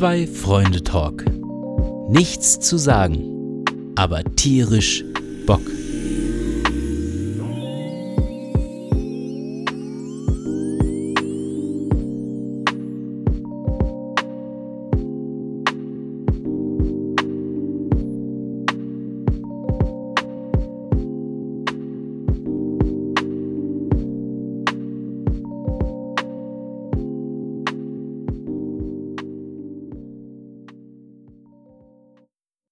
Zwei 0.00 0.26
Freunde 0.26 0.82
Talk. 0.82 1.26
Nichts 2.08 2.58
zu 2.58 2.78
sagen, 2.78 3.66
aber 3.96 4.24
tierisch 4.34 5.04
Bock. 5.44 5.60